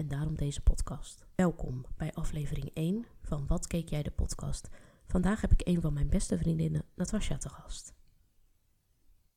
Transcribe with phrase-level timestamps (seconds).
[0.00, 1.26] en daarom deze podcast.
[1.34, 4.68] Welkom bij aflevering 1 van Wat keek jij de podcast.
[5.06, 7.92] Vandaag heb ik een van mijn beste vriendinnen, Natasja, te gast.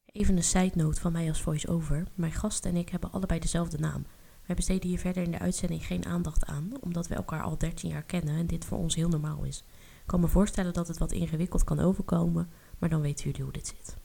[0.05, 2.07] Even een side note van mij als voice-over.
[2.13, 4.05] Mijn gast en ik hebben allebei dezelfde naam.
[4.45, 7.90] Wij besteden hier verder in de uitzending geen aandacht aan, omdat we elkaar al 13
[7.90, 9.59] jaar kennen en dit voor ons heel normaal is.
[10.02, 12.49] Ik kan me voorstellen dat het wat ingewikkeld kan overkomen,
[12.80, 14.02] maar dan weten jullie hoe dit zit.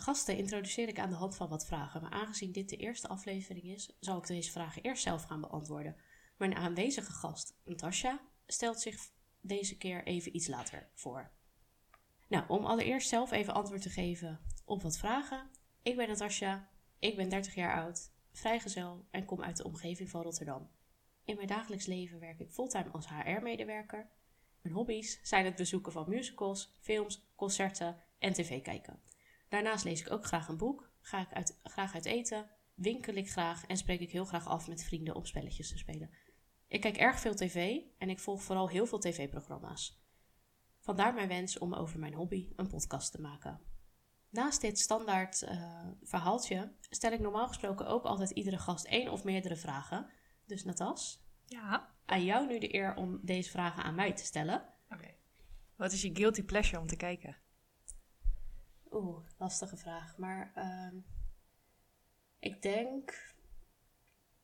[0.00, 3.64] Gasten introduceer ik aan de hand van wat vragen, maar aangezien dit de eerste aflevering
[3.64, 5.96] is, zal ik deze vragen eerst zelf gaan beantwoorden.
[6.36, 9.10] Mijn aanwezige gast, Natasja, stelt zich
[9.40, 11.30] deze keer even iets later voor.
[12.28, 15.50] Nou, om allereerst zelf even antwoord te geven op wat vragen.
[15.82, 20.22] Ik ben Natasja, ik ben 30 jaar oud, vrijgezel en kom uit de omgeving van
[20.22, 20.70] Rotterdam.
[21.24, 24.10] In mijn dagelijks leven werk ik fulltime als HR-medewerker.
[24.60, 29.11] Mijn hobby's zijn het bezoeken van musicals, films, concerten en tv kijken.
[29.52, 33.30] Daarnaast lees ik ook graag een boek, ga ik uit, graag uit eten, winkel ik
[33.30, 36.10] graag en spreek ik heel graag af met vrienden om spelletjes te spelen.
[36.68, 40.02] Ik kijk erg veel tv en ik volg vooral heel veel tv-programma's.
[40.78, 43.60] Vandaar mijn wens om over mijn hobby een podcast te maken.
[44.30, 49.24] Naast dit standaard uh, verhaaltje stel ik normaal gesproken ook altijd iedere gast één of
[49.24, 50.10] meerdere vragen.
[50.46, 51.94] Dus Natas, Ja.
[52.04, 54.68] aan jou nu de eer om deze vragen aan mij te stellen.
[54.90, 55.14] Oké.
[55.76, 57.36] Wat is je guilty pleasure om te kijken?
[58.92, 60.16] Oeh, lastige vraag.
[60.18, 60.96] Maar ehm,
[62.38, 63.34] ik denk.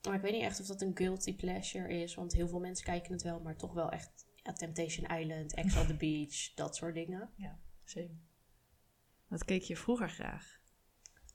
[0.03, 2.15] Maar ik weet niet echt of dat een guilty pleasure is.
[2.15, 4.27] Want heel veel mensen kijken het wel, maar toch wel echt.
[4.35, 7.31] Ja, Temptation Island, Ex on the Beach, dat soort dingen.
[7.35, 8.17] Ja, same.
[9.27, 10.61] Wat keek je vroeger graag?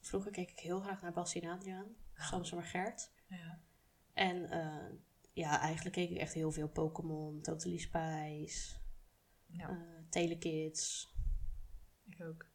[0.01, 1.95] Vroeger keek ik heel graag naar Bassie en Adriaan.
[2.15, 3.11] Samson en Gert.
[3.27, 3.59] Ja.
[4.13, 4.93] En eh,
[5.33, 8.75] ja, eigenlijk keek ik echt heel veel Pokémon, Totally Spice,
[9.45, 11.13] Ja, eh, Telekids.
[12.09, 12.51] ik ook.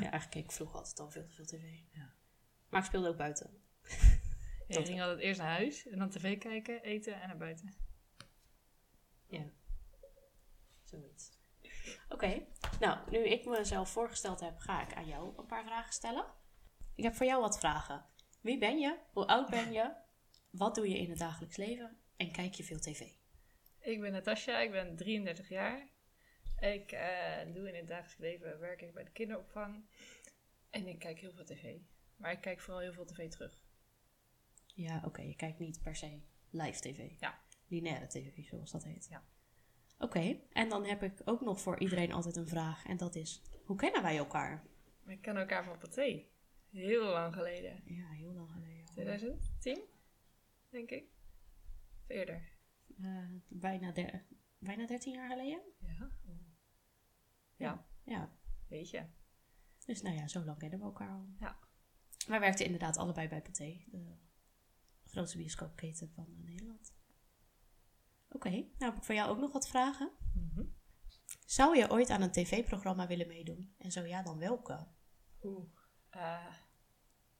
[0.00, 1.62] eigenlijk keek ik vroeger altijd al veel te veel tv.
[1.92, 2.12] Ja.
[2.68, 3.62] Maar ik speelde ook buiten.
[4.68, 7.74] Ja, je ging altijd eerst naar huis en dan tv kijken, eten en naar buiten.
[9.26, 9.44] Ja.
[10.82, 11.32] Zoiets.
[12.08, 12.46] Oké,
[12.80, 16.26] nou, nu ik mezelf voorgesteld heb, ga ik aan jou een paar vragen stellen.
[16.94, 18.06] Ik heb voor jou wat vragen.
[18.40, 18.98] Wie ben je?
[19.12, 19.92] Hoe oud ben je?
[20.50, 21.98] Wat doe je in het dagelijks leven?
[22.16, 23.00] En kijk je veel tv?
[23.80, 25.88] Ik ben Natasja, ik ben 33 jaar.
[26.58, 29.84] Ik eh, doe in het dagelijks leven, werk ik bij de kinderopvang.
[30.70, 31.76] En ik kijk heel veel tv.
[32.16, 33.62] Maar ik kijk vooral heel veel tv terug.
[34.74, 36.20] Ja, oké, je kijkt niet per se
[36.50, 37.20] live tv.
[37.20, 37.40] Ja.
[37.68, 39.06] Lineaire tv, zoals dat heet.
[39.10, 39.24] Ja.
[39.98, 42.84] Oké, en dan heb ik ook nog voor iedereen altijd een vraag.
[42.86, 44.66] En dat is, hoe kennen wij elkaar?
[45.02, 46.24] We kennen elkaar van Pathé.
[46.70, 47.82] Heel lang geleden.
[47.84, 48.86] Ja, heel lang geleden.
[48.86, 48.92] al.
[48.92, 49.80] 2010,
[50.68, 51.04] denk ik.
[52.02, 52.48] Of eerder.
[53.02, 54.24] Eh, bijna, der-
[54.58, 55.62] bijna 13 jaar geleden?
[55.78, 56.10] Ja.
[57.64, 58.30] Ja, Ja.
[58.68, 59.06] weet je.
[59.86, 61.26] Dus nou ja, zo lang kennen we elkaar al.
[61.40, 61.58] Ja.
[62.26, 64.16] Wij werkten inderdaad allebei bij Pathé, de
[65.04, 66.94] grootste bioscoopketen van Nederland.
[68.28, 70.10] Oké, nou heb ik voor jou ook nog wat vragen.
[70.34, 70.62] Mhm.
[71.46, 73.74] Zou je ooit aan een tv-programma willen meedoen?
[73.78, 74.86] En zo ja, dan welke?
[75.42, 75.68] Oeh.
[76.10, 76.46] Eh,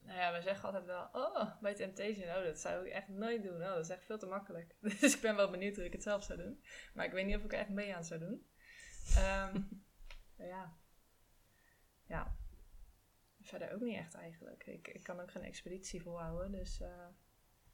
[0.00, 3.42] nou ja, we zeggen altijd wel, oh, bij Temptation, oh, dat zou ik echt nooit
[3.42, 3.54] doen.
[3.62, 4.76] Oh, dat is echt veel te makkelijk.
[5.00, 6.64] Dus ik ben wel benieuwd hoe ik het zelf zou doen.
[6.94, 8.46] Maar ik weet niet of ik er echt mee aan zou doen.
[9.14, 9.52] Maar
[10.39, 10.77] ja.
[12.06, 12.37] Ja.
[13.41, 14.67] Verder ook niet echt eigenlijk.
[14.67, 16.81] Ik, ik kan ook geen expeditie volhouden, dus...
[16.81, 17.06] eh,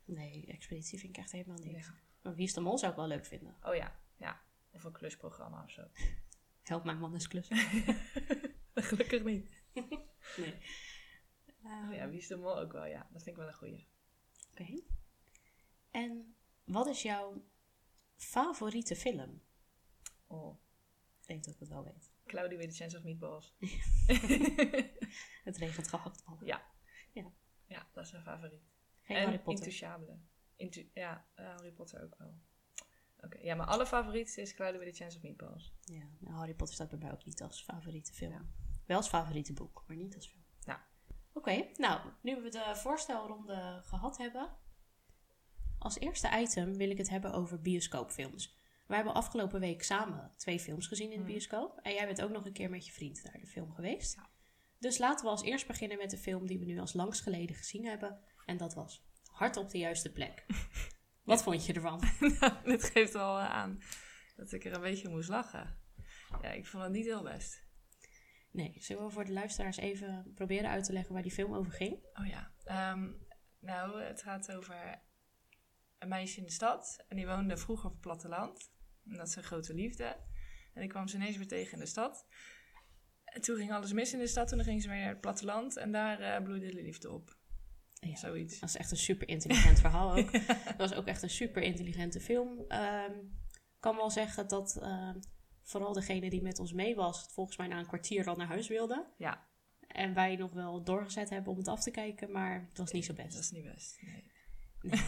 [0.04, 1.86] Nee, expeditie vind ik echt helemaal niks.
[1.86, 1.94] ja.
[2.22, 3.56] Maar Wie is de Mol zou ik wel leuk vinden.
[3.62, 4.40] Oh ja, ja.
[4.70, 5.86] Of een klusprogramma of zo.
[6.62, 7.56] Help mijn man eens klussen.
[8.74, 9.50] Gelukkig niet.
[10.36, 10.58] nee.
[11.62, 12.98] Oh ja, Wie is de Mol ook wel, ja.
[13.12, 13.88] Dat vind ik wel een goeie.
[14.50, 14.82] Oké.
[15.90, 17.44] En wat is jouw
[18.16, 19.42] favoriete film?
[20.26, 20.58] Oh.
[21.20, 22.09] Ik denk dat ik het wel weet.
[22.30, 23.56] Cloudy with a Chance of Meatballs.
[25.44, 26.38] Het regent gehakt al.
[26.44, 26.62] Ja.
[27.12, 27.32] Ja.
[27.66, 28.62] Ja, dat is mijn favoriet.
[29.00, 29.66] Geen en Harry Potter.
[29.66, 30.18] Intouchable.
[30.56, 32.34] Intu ja, eh, Harry Potter ook wel.
[33.20, 35.74] Oké, ja, maar alle favoriet is Cloudy with a Chance of Meatballs.
[35.84, 38.32] Ja, nou, Harry Potter staat bij mij ook niet als favoriete film.
[38.32, 38.46] Ja.
[38.86, 40.44] Wel als favoriete boek, maar niet als film.
[40.60, 40.86] Ja.
[41.32, 44.56] Oké, nou, nu we de voorstelronde gehad hebben.
[45.78, 48.59] Als eerste item wil ik het hebben over bioscoopfilms.
[48.90, 51.26] We hebben afgelopen week samen twee films gezien in de Hmm.
[51.26, 51.78] bioscoop.
[51.82, 54.14] En jij bent ook nog een keer met je vriend naar de film geweest.
[54.14, 54.30] Ja.
[54.78, 57.56] Dus laten we als eerst beginnen met de film die we nu als langst geleden
[57.56, 58.20] gezien hebben.
[58.46, 60.46] En dat was Hart op de juiste plek.
[61.30, 62.02] Wat vond je ervan?
[62.40, 63.78] Nou, dit geeft wel aan
[64.36, 65.78] dat ik er een beetje moest lachen.
[66.42, 67.64] Ja, ik vond het niet heel best.
[68.50, 71.72] Nee, zullen we voor de luisteraars even proberen uit te leggen waar die film over
[71.72, 72.06] ging?
[72.14, 72.52] Oh ja.
[72.64, 73.10] Ehm,
[73.60, 75.02] nou, het gaat over
[75.98, 77.04] een meisje in de stad.
[77.08, 78.78] En die woonde vroeger op het platteland.
[79.10, 80.16] En dat is een grote liefde.
[80.74, 82.26] En ik kwam ze ineens weer tegen in de stad.
[83.24, 84.48] En toen ging alles mis in de stad.
[84.48, 85.76] Toen ging ze weer naar het platteland.
[85.76, 87.38] En daar eh, bloeide de liefde op.
[88.00, 88.58] Ja, Zoiets.
[88.60, 90.32] Dat is echt een super intelligent verhaal ook.
[90.46, 92.64] Dat was ook echt een super intelligente film.
[92.68, 93.12] Ehm,
[93.52, 95.18] Ik kan wel zeggen dat ehm,
[95.62, 98.68] vooral degene die met ons mee was, volgens mij na een kwartier al naar huis
[98.68, 99.06] wilde.
[99.18, 99.48] Ja,
[99.86, 103.04] En wij nog wel doorgezet hebben om het af te kijken, maar het was niet
[103.04, 103.32] zo best.
[103.34, 104.02] dat is niet best.
[104.02, 105.00] Nee.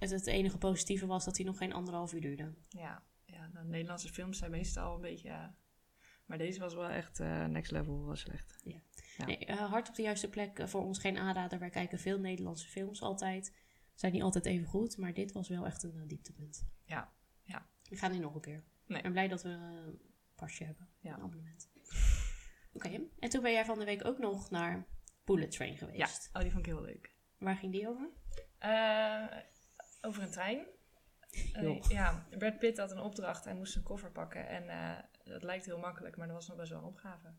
[0.00, 2.54] Het, het enige positieve was dat hij nog geen anderhalf uur duurde.
[2.68, 5.28] Ja, ja nou, Nederlandse films zijn meestal een beetje...
[5.28, 5.56] ja.
[6.26, 8.60] maar deze was wel echt eh, next level, was slecht.
[8.64, 8.80] Ja.
[9.26, 11.58] Nee, eh, hard op de juiste plek eh, voor ons geen aanrader.
[11.58, 13.56] Wij kijken veel Nederlandse films altijd.
[13.94, 16.66] Zijn niet altijd even goed, maar dit was wel echt een dieptepunt.
[16.84, 17.12] Ja,
[17.42, 17.66] ja.
[17.88, 18.64] We gaan nu nog een keer.
[18.86, 18.96] Nee.
[18.96, 20.00] Ik ben blij dat we een
[20.34, 20.88] pasje hebben.
[21.00, 21.14] Ja.
[21.14, 21.70] Een abonnement.
[22.72, 24.86] Oké, en toen ben jij van de week ook nog naar
[25.24, 26.30] Bullet Train Ja, geweest.
[26.32, 27.14] oh, die vond ik heel leuk.
[27.38, 28.08] Waar ging die over?
[28.58, 29.26] Eh,
[30.00, 30.66] over een trein.
[31.52, 31.84] Joh.
[31.88, 33.44] ja, Brad Pitt had een opdracht.
[33.44, 34.48] Hij moest een koffer pakken.
[34.48, 37.34] En eh, dat lijkt heel makkelijk, maar dat was nog best wel een opgave.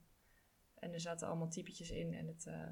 [0.73, 2.69] En er zaten allemaal typetjes in en het eh,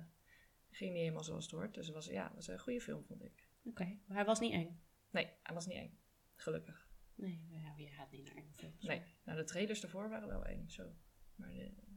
[0.70, 1.74] ging niet helemaal zoals het hoort.
[1.74, 3.48] Dus het was, ja, het was een goede film, vond ik.
[3.64, 4.82] Oké, maar hij was niet eng.
[5.10, 6.00] Nee, hij was niet eng.
[6.36, 6.90] Gelukkig.
[7.16, 8.84] Nee, ja, je gaat niet naar enge films.
[8.84, 10.96] Nee, nou de trailers ervoor waren wel eng, zo.
[11.36, 11.52] Maar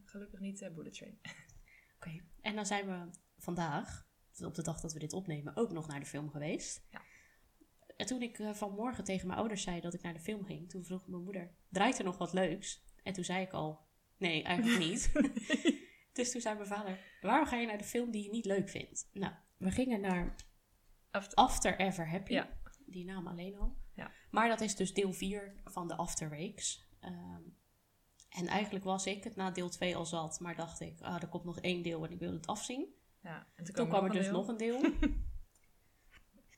[0.04, 1.20] gelukkig niet Bullet Train.
[1.96, 5.86] Oké, en dan zijn we vandaag, op de dag dat we dit opnemen, ook nog
[5.86, 6.86] naar de film geweest.
[6.90, 7.02] Ja.
[7.96, 10.70] En toen ik eh, vanmorgen tegen mijn ouders zei dat ik naar de film ging,
[10.70, 12.84] toen vroeg mijn moeder, draait er nog wat leuks?
[13.02, 13.80] En toen zei ik al,
[14.16, 15.12] nee, eigenlijk niet.
[16.12, 18.68] dus toen zei mijn vader, waarom ga je naar de film die je niet leuk
[18.68, 19.08] vindt?
[19.12, 20.34] Nou, we gingen naar
[21.10, 22.32] After- After Ever Happy.
[22.32, 22.48] Ja.
[22.86, 23.76] Die naam alleen al.
[23.94, 24.10] Ja.
[24.30, 26.86] Maar dat is dus deel 4 van de Afterweeks.
[27.00, 27.42] Ehm
[28.28, 31.28] en eigenlijk was ik het na deel 2 al zat, maar dacht ik, ah, er
[31.28, 32.94] komt nog één deel en ik wil het afzien.
[33.22, 34.32] Ja, en Toen kwam er dus deel.
[34.32, 34.80] nog een deel.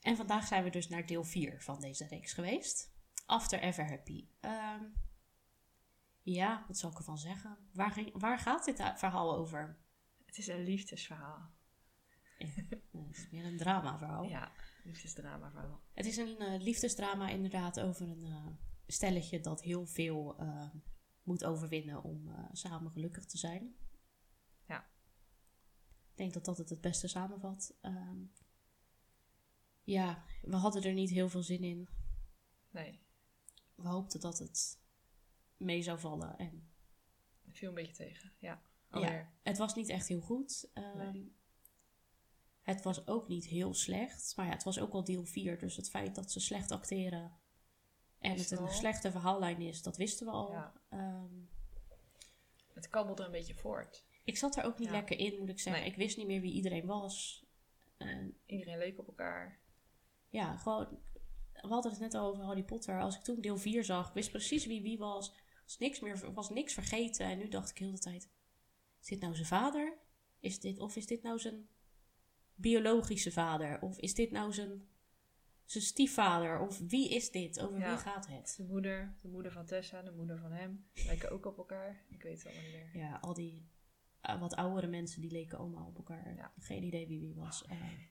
[0.05, 2.93] en vandaag zijn we dus naar deel 4 van deze reeks geweest.
[3.27, 4.29] After Ever Happy.
[4.41, 4.85] Ehm,
[6.23, 7.59] ja, wat zal ik ervan zeggen?
[7.73, 9.79] Waar, ging, waar gaat dit verhaal over?
[10.27, 11.51] Het is een liefdesverhaal.
[12.39, 14.23] Ja, het is meer een drama verhaal.
[14.23, 14.53] Ja,
[14.85, 15.83] liefdesdrama verhaal.
[15.93, 18.47] Het is een eh, liefdesdrama inderdaad over een eh,
[18.87, 20.71] stelletje dat heel veel eh,
[21.23, 23.77] moet overwinnen om samen gelukkig te zijn.
[24.67, 24.79] Ja.
[26.11, 27.79] Ik denk dat dat het het beste samenvat.
[27.81, 28.19] Ehm,
[29.85, 31.89] ja, we hadden er niet heel veel zin in.
[32.71, 33.01] Nee,
[33.75, 34.79] We hoopten dat het
[35.57, 36.39] mee zou vallen.
[36.39, 36.69] En
[37.47, 38.33] het viel een beetje tegen.
[38.39, 39.33] Ja, Ja.
[39.43, 40.71] het was niet echt heel goed.
[40.75, 41.33] Ehm, Nee.
[42.63, 44.33] Het was ook niet heel slecht.
[44.37, 45.59] Maar ja, het was ook al deel 4.
[45.59, 47.33] Dus het feit dat ze slecht acteren
[48.19, 48.69] en het een al.
[48.69, 50.51] slechte verhaallijn is, dat wisten we al.
[50.53, 50.73] Ja.
[50.89, 51.33] Ehm,
[52.75, 54.05] Het kabbelde een beetje voort.
[54.25, 54.95] ik zat er ook niet Ja.
[54.95, 55.83] lekker in, moet ik zeggen.
[55.83, 55.91] Nee.
[55.93, 57.45] Ik wist niet meer wie iedereen was.
[57.97, 59.59] En Iedereen leek op elkaar.
[60.35, 60.99] Ja, gewoon.
[61.53, 63.01] We hadden het net over Harry Potter.
[63.01, 65.35] Als ik toen deel 4 zag, ik wist precies wie wie was.
[65.65, 67.27] Was niks, meer, was niks vergeten.
[67.27, 68.31] En nu dacht ik heel de tijd:
[69.01, 69.99] is dit nou zijn vader?
[70.41, 71.69] Is dit, of is dit nou zijn
[72.55, 73.81] biologische vader?
[73.81, 74.89] Of is dit nou zijn,
[75.65, 76.61] zijn stiefvader?
[76.61, 77.61] Of wie is dit?
[77.61, 77.89] Over Ja.
[77.89, 78.55] wie gaat het?
[78.57, 82.05] De moeder, de moeder van Tessa, de moeder van hem, lijken ook op elkaar.
[82.09, 83.03] Ik weet het allemaal niet meer.
[83.03, 83.69] Ja, al die
[84.21, 86.35] eh, wat oudere mensen die leken allemaal op elkaar.
[86.37, 86.53] Ja.
[86.59, 87.65] Geen idee wie wie was.
[87.65, 88.09] Eh, nee,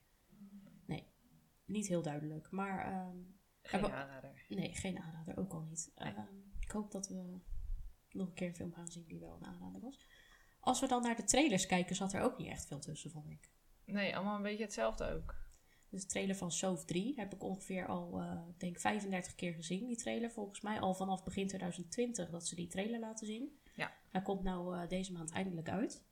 [1.65, 2.51] niet heel duidelijk.
[2.51, 3.17] Maar ehm,
[3.61, 4.45] Geen aanrader.
[4.49, 5.91] nee, geen aanrader, ook al niet.
[5.95, 6.13] Nee.
[6.13, 6.25] Ehm,
[6.59, 7.39] ik hoop dat we
[8.11, 10.07] nog een keer een film gaan zien die wel een aanrader was.
[10.59, 13.29] Als we dan naar de trailers kijken, zat er ook niet echt veel tussen, vond
[13.29, 13.51] ik.
[13.85, 15.35] Nee, allemaal een beetje hetzelfde ook.
[15.89, 19.85] Dus de trailer van Sove 3 heb ik ongeveer al, eh denk 35 keer gezien,
[19.87, 20.31] die trailer.
[20.31, 23.59] Volgens mij al vanaf begin 2020 dat ze die trailer laten zien.
[23.75, 23.93] Ja.
[24.09, 26.05] Hij komt nou eh, deze maand eindelijk uit.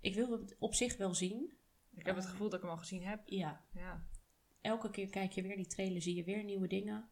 [0.00, 1.52] Ik wil het op zich wel zien.
[1.94, 2.30] Ik heb het Eh.
[2.30, 3.22] gevoel dat ik hem al gezien heb.
[3.28, 4.06] Ja, Ja.
[4.64, 7.08] Elke keer kijk je weer die trailer, zie je weer nieuwe dingen.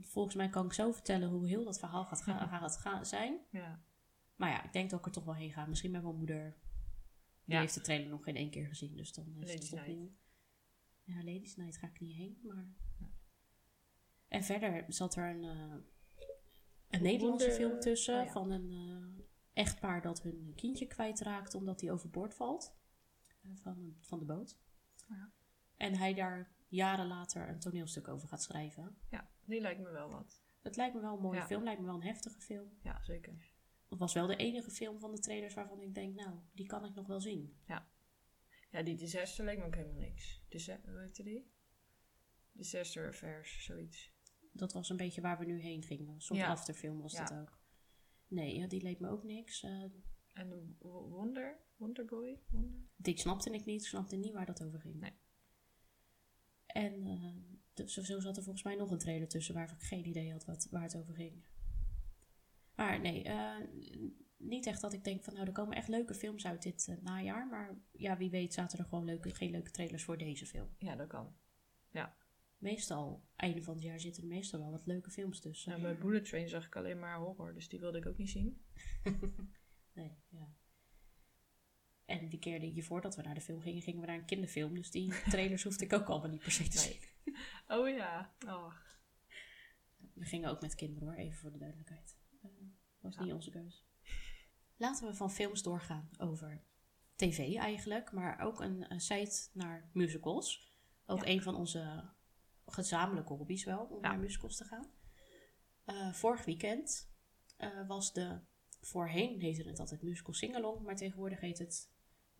[0.00, 3.38] Volgens mij kan ik zo vertellen hoe heel dat verhaal gaat, ga- gaat gaan zijn.
[3.50, 3.82] Ja.
[4.36, 5.66] Maar ja, ik denk dat ik er toch wel heen ga.
[5.66, 6.56] Misschien met mijn moeder.
[7.44, 7.60] Die Ja.
[7.60, 9.88] heeft de trailer nog geen één keer gezien, dus dan is Ladies het Night.
[9.88, 10.10] opnieuw.
[11.02, 12.66] Ja, Ladies Night ga ik niet heen, maar...
[14.28, 15.74] En verder zat er een, eh,
[16.88, 21.90] een Nederlandse film tussen oh van een eh, echtpaar dat hun kindje kwijtraakt omdat hij
[21.90, 22.74] overboord valt
[23.54, 24.58] van, van de boot.
[25.08, 25.32] Ja.
[25.76, 28.96] En hij daar jaren later een toneelstuk over gaat schrijven.
[29.10, 30.42] ja, die lijkt me wel wat.
[30.62, 31.46] Het lijkt me wel een mooie Ja.
[31.46, 32.68] film, lijkt me wel een heftige film.
[32.82, 33.48] Ja, zeker.
[33.88, 36.84] Het was wel de enige film van de trailers waarvan ik denk, nou, die kan
[36.84, 37.56] ik nog wel zien.
[38.70, 40.42] Ja, die disaster leek me ook helemaal niks.
[40.84, 41.50] Hoe heette die?
[42.52, 44.10] Disaster Affairs, zoiets.
[44.52, 46.14] Dat was een beetje waar we nu heen gingen.
[46.14, 46.46] Een soort Ja.
[46.48, 47.24] afterfilm was Ja.
[47.24, 47.58] dat ook.
[48.28, 49.62] Nee, ja, die leek me ook niks.
[49.62, 49.84] Eh,
[50.32, 51.56] En Wo- Wonder?
[51.76, 52.38] Wonderboy?
[52.50, 52.80] Wonder?
[52.96, 53.80] die snapte ik niet.
[53.80, 55.00] Ik snapte niet waar dat over ging.
[55.00, 55.12] Nee.
[56.72, 60.06] En eh, dus zo zat er volgens mij nog een trailer tussen waarvan ik geen
[60.06, 61.44] idee had wat, waar het over ging.
[62.74, 63.56] Maar nee, eh,
[64.36, 66.96] niet echt dat ik denk van nou, er komen echt leuke films uit dit eh,
[67.02, 67.46] najaar.
[67.46, 70.68] Maar ja, wie weet zaten er gewoon leuke, geen leuke trailers voor deze film.
[70.78, 71.34] Ja, dat kan.
[72.58, 75.70] Meestal, einde van het jaar zitten er meestal wel wat leuke films tussen.
[75.70, 78.30] Nou, bij Bullet Train zag ik alleen maar horror, dus die wilde ik ook niet
[78.30, 78.60] zien.
[79.92, 80.54] Nee, ja.
[82.10, 84.74] En die keer die voordat we naar de film gingen, gingen we naar een kinderfilm.
[84.74, 86.98] Dus die trailers hoefde ik ook allemaal niet per se te zien.
[87.68, 88.34] Oh ja.
[88.46, 88.74] Oh.
[90.14, 92.16] We gingen ook met kinderen hoor, even voor de duidelijkheid.
[92.42, 92.50] Eh,
[93.00, 93.22] was Ja.
[93.24, 93.84] niet onze keus.
[94.76, 96.62] Laten we van films doorgaan over
[97.16, 100.68] tv eigenlijk, maar ook een, een site naar musicals.
[101.06, 101.30] Ook Ja.
[101.30, 102.10] een van onze
[102.66, 104.08] gezamenlijke hobby's wel, om Ja.
[104.10, 104.90] naar musicals te gaan.
[105.84, 107.12] Eh, vorig weekend
[107.56, 108.40] eh, was de,
[108.80, 111.90] voorheen heette het altijd Musical Singalong, maar tegenwoordig heet het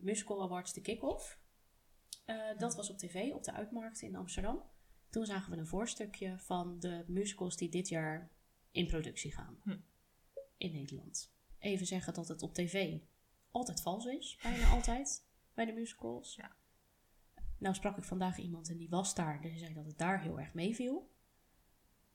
[0.03, 1.39] Musical Awards de Kick-Off.
[2.25, 4.63] Eh, dat was op tv, op de Uitmarkt in Amsterdam.
[5.09, 8.31] Toen zagen we een voorstukje van de musicals die dit jaar
[8.71, 9.77] in productie gaan Hm.
[10.57, 11.33] in Nederland.
[11.59, 12.99] Even zeggen dat het op tv
[13.51, 16.35] altijd vals is, bijna altijd, bij de musicals.
[16.35, 16.55] Ja.
[17.57, 20.39] Nou sprak ik vandaag iemand en die was daar, die zei dat het daar heel
[20.39, 21.09] erg meeviel.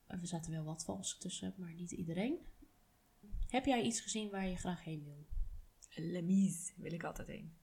[0.07, 2.38] En We zaten wel wat vals tussen, maar niet iedereen.
[3.49, 5.26] Heb jij iets gezien waar je graag heen wil?
[5.95, 7.57] Lemise wil ik altijd heen.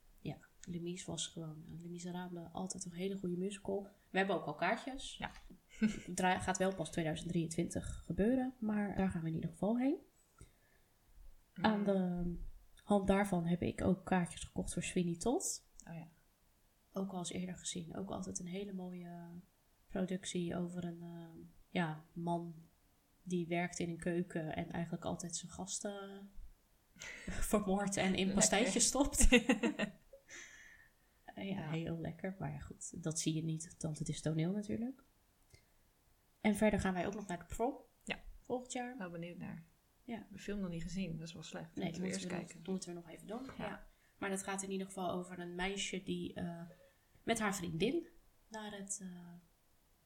[0.65, 3.87] Ja, Les Mis was gewoon, Les Miserables, altijd een hele goede musical.
[4.09, 5.17] We hebben ook al kaartjes.
[5.17, 5.31] Ja.
[6.15, 9.97] Dra- gaat wel pas 2023 gebeuren, maar daar gaan we in ieder geval heen.
[11.53, 11.85] Aan Mm.
[11.85, 12.35] de
[12.83, 15.67] hand daarvan heb ik ook kaartjes gekocht voor Sweeney Todd.
[15.87, 16.07] Oh ja.
[16.91, 17.95] Ook al eens eerder gezien.
[17.95, 19.41] Ook altijd een hele mooie
[19.87, 22.55] productie over een eh, ja, man
[23.23, 26.29] die werkt in een keuken en eigenlijk altijd zijn gasten
[27.51, 29.27] vermoordt en in pastijtjes stopt.
[31.33, 32.35] Eh, ja, heel lekker.
[32.39, 35.03] Maar ja, goed, dat zie je niet, want het is toneel natuurlijk.
[36.41, 37.77] En verder gaan wij ook nog naar de prom.
[38.03, 38.23] Ja.
[38.39, 38.97] Volgend jaar.
[38.97, 39.65] Wel benieuwd naar.
[40.03, 40.27] Ja.
[40.31, 41.75] De film nog niet gezien, dat is wel slecht.
[41.75, 42.57] Nee, moeten we eerst kijken.
[42.57, 43.43] Nog, moeten we nog even doen.
[43.45, 43.53] Ja.
[43.65, 43.87] Ja.
[44.17, 46.61] Maar dat gaat in ieder geval over een meisje die eh,
[47.23, 48.07] met haar vriendin
[48.47, 49.07] naar het eh,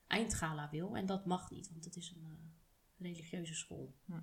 [0.07, 0.95] eindgala wil.
[0.97, 2.53] En dat mag niet, want het is een
[2.97, 3.95] religieuze school.
[4.05, 4.19] Hm.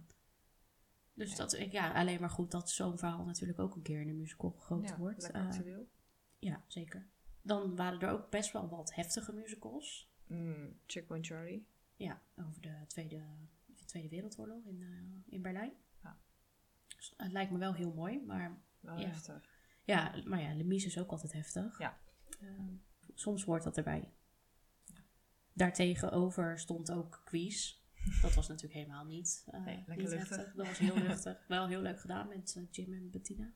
[1.15, 1.37] Dus Ja.
[1.37, 4.51] dat, ja, alleen maar goed dat zo'n verhaal natuurlijk ook een keer in een musical
[4.51, 5.23] gegoten Ja, wordt.
[5.23, 5.89] lekker Eh, actueel.
[6.45, 7.07] Ja, zeker.
[7.43, 10.13] Dan waren er ook best wel wat heftige musicals.
[10.27, 11.67] Mm, Checkpoint Charlie.
[11.97, 13.23] Ja, over de Tweede,
[13.67, 15.73] de tweede Wereldoorlog in, eh, in Berlijn.
[16.03, 16.19] Ja.
[16.97, 19.07] Dus het lijkt me wel heel mooi, maar Wel Ja.
[19.07, 19.49] heftig.
[19.85, 21.79] Ja, maar ja, Lemise is ook altijd heftig.
[21.79, 21.99] Ja.
[22.41, 22.73] Ehm,
[23.15, 24.13] soms hoort dat erbij.
[25.53, 27.83] Daartegenover stond ook Quiz.
[28.23, 30.37] Dat was natuurlijk helemaal niet, eh, Nee, lekker niet luchtig.
[30.37, 30.55] heftig.
[30.55, 31.45] Dat was heel luchtig.
[31.49, 33.53] Wel heel leuk gedaan met eh, Jim en Bettina.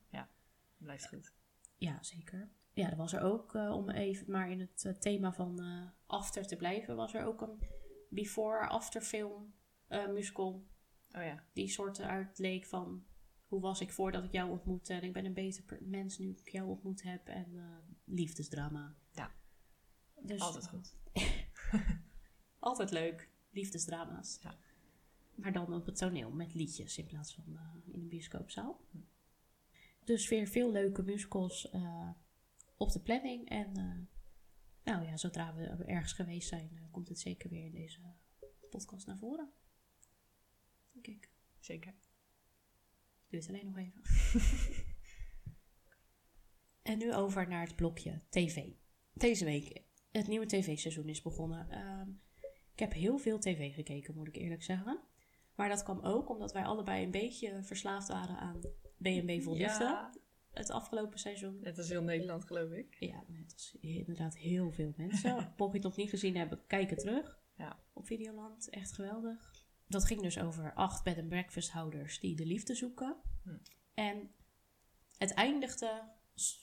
[0.77, 1.33] Blijft goed.
[1.77, 2.49] Ja, zeker.
[2.79, 5.87] Ja, er was er ook, eh, om even maar in het eh, thema van eh,
[6.05, 7.59] After te blijven, was er ook een
[8.09, 9.53] before-after film
[9.89, 10.67] musical.
[11.11, 11.43] Oh ja.
[11.53, 13.05] Die soort uit leek van,
[13.47, 16.49] hoe was ik voordat ik jou ontmoette en ik ben een beter mens nu ik
[16.49, 17.61] jou ontmoet heb en
[18.03, 18.95] liefdesdrama.
[19.11, 19.31] Ja.
[20.21, 20.95] Dus, Altijd goed.
[22.59, 24.39] Altijd leuk, liefdesdrama's.
[24.41, 24.57] Ja.
[25.35, 28.81] Maar dan op het toneel met liedjes in plaats van in een bioscoopzaal.
[30.03, 31.69] Dus weer veel leuke musicals
[32.79, 33.49] op de planning.
[33.49, 37.71] En eh, nou ja, zodra we ergens geweest zijn, eh, komt het zeker weer in
[37.71, 37.99] deze
[38.69, 39.51] podcast naar voren.
[40.91, 41.31] Denk ik.
[41.59, 41.95] Zeker.
[43.27, 44.01] Duurt alleen nog even.
[46.91, 48.69] en nu over naar het blokje tv.
[49.13, 51.69] Deze week, het nieuwe tv-seizoen is begonnen.
[51.69, 52.09] Ehm,
[52.73, 55.03] ik heb heel veel tv gekeken, moet ik eerlijk zeggen.
[55.55, 58.59] Maar dat kwam ook omdat wij allebei een beetje verslaafd waren aan
[58.97, 59.83] B&B Vol Liefde.
[59.83, 60.13] Ja.
[60.51, 61.59] Het afgelopen seizoen.
[61.61, 62.95] Net als heel Nederland, geloof ik.
[62.99, 65.35] Ja, het was inderdaad heel veel mensen.
[65.57, 67.39] Mocht je het nog niet gezien hebben, kijk het terug.
[67.57, 67.79] Ja.
[67.93, 69.53] Op Videoland, echt geweldig.
[69.87, 73.15] Dat ging dus over acht bed and breakfast houders die de liefde zoeken.
[73.43, 73.57] Hm.
[73.93, 74.31] En
[75.17, 76.11] het eindigde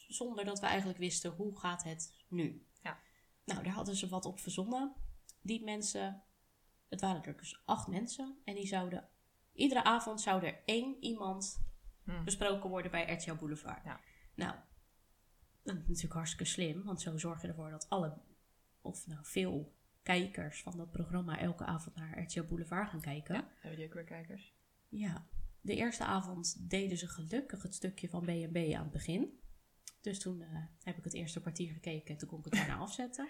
[0.09, 2.67] zonder dat we eigenlijk wisten hoe gaat het nu.
[2.83, 2.99] Ja.
[3.45, 4.95] Nou, daar hadden ze wat op verzonnen.
[5.43, 6.23] Die mensen,
[6.89, 8.39] het waren er dus acht mensen.
[8.45, 9.09] En die zouden,
[9.53, 11.65] iedere avond zou er één iemand
[12.07, 12.25] Hm.
[12.25, 13.85] besproken worden bij RTL Boulevard.
[13.85, 14.01] Ja.
[14.35, 14.55] Nou,
[15.63, 18.19] dat is natuurlijk hartstikke slim, want zo zorg je ervoor dat alle,
[18.81, 23.35] of nou veel kijkers van dat programma elke avond naar RTL Boulevard gaan kijken.
[23.35, 23.49] Ja.
[23.59, 24.55] Hebben die ook weer kijkers?
[24.89, 25.27] Ja,
[25.61, 29.41] de eerste avond deden ze gelukkig het stukje van B&B aan het begin.
[30.01, 30.49] Dus toen eh,
[30.83, 33.29] heb ik het eerste kwartier gekeken en toen kon ik het daarna afzetten.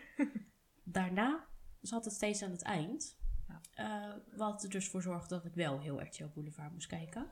[0.82, 1.46] Daarna
[1.80, 3.18] zat het steeds aan het eind.
[3.48, 3.60] Ja.
[3.72, 7.30] Eh, wat er dus voor zorgde dat ik wel heel RTL Boulevard moest kijken.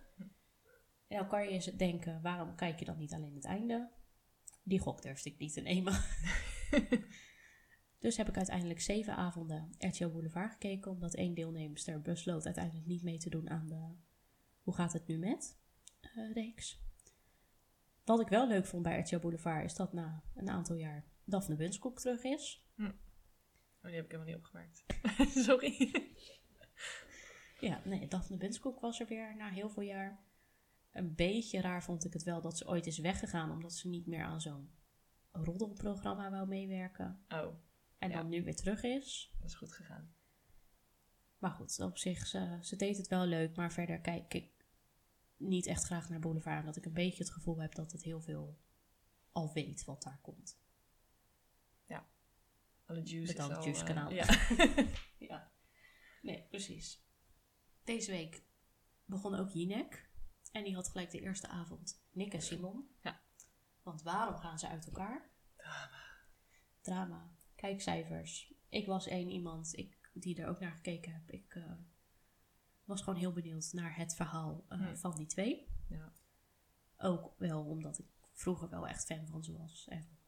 [1.06, 1.12] Hm.
[1.12, 3.90] En dan kan je eens denken, waarom kijk je dan niet alleen het einde?
[4.62, 5.92] Die gok durfde ik niet te nemen.
[8.04, 13.02] dus heb ik uiteindelijk zeven avonden RTL Boulevard gekeken, omdat één deelnemster besloot uiteindelijk niet
[13.02, 13.94] mee te doen aan de
[14.62, 15.58] Hoe gaat het nu met
[16.00, 16.82] eh, reeks.
[18.04, 21.56] Wat ik wel leuk vond bij RTL Boulevard is dat na een aantal jaar Daphne
[21.56, 22.64] Bunskoek terug is.
[23.84, 24.84] Oh, die heb ik helemaal niet opgemerkt.
[25.46, 25.92] Sorry.
[27.60, 30.24] Ja, nee, Daphne Bunskoek was er weer na heel veel jaar.
[30.94, 34.06] Een beetje raar vond ik het wel dat ze ooit is weggegaan, omdat ze niet
[34.06, 34.70] meer aan zo'n
[35.32, 37.24] roddelprogramma wou meewerken.
[37.28, 37.54] Oh,
[37.98, 38.16] En Ja.
[38.16, 39.32] dan nu weer terug is.
[39.38, 40.14] dat is goed gegaan.
[41.38, 43.56] Maar goed, op zich, ze, ze deed het wel leuk.
[43.56, 44.50] Maar verder kijk ik
[45.36, 46.58] niet echt graag naar Boulevard.
[46.60, 48.58] Omdat ik een beetje het gevoel heb dat het heel veel
[49.32, 50.62] al weet wat daar komt.
[52.86, 54.10] Alle juice Met is alle al, juice eh, kanaal.
[54.10, 54.26] ja.
[55.28, 55.52] Ja,
[56.22, 57.02] nee, precies.
[57.84, 58.42] Deze week
[59.04, 60.03] begon ook Jinek.
[60.54, 62.88] En die had gelijk de eerste avond Nick en Simon.
[63.02, 63.20] Ja.
[63.82, 65.30] Want waarom gaan ze uit elkaar?
[65.56, 66.00] Drama.
[66.80, 67.36] Drama.
[67.54, 68.54] Kijkcijfers.
[68.68, 71.30] Ik was één iemand ik, die er ook naar gekeken heb.
[71.30, 71.72] Ik eh,
[72.84, 75.68] was gewoon heel benieuwd naar het verhaal eh, van die twee.
[75.88, 76.12] Ja.
[76.96, 79.86] Ook wel omdat ik vroeger wel echt fan van ze was.
[79.88, 80.18] En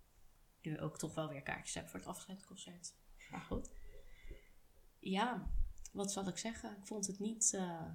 [0.61, 2.95] nu ook toch wel weer kaartjes heb voor het afscheidsconcert.
[3.31, 3.71] Maar goed.
[4.99, 5.51] Ja,
[5.93, 6.77] wat zal ik zeggen?
[6.77, 7.55] Ik vond het niet...
[7.55, 7.91] eh,